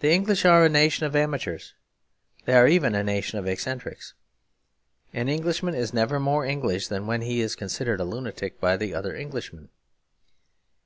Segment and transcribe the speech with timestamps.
[0.00, 1.72] The English are a nation of amateurs;
[2.44, 4.12] they are even a nation of eccentrics.
[5.14, 8.92] An Englishman is never more English than when he is considered a lunatic by the
[8.94, 9.70] other Englishmen.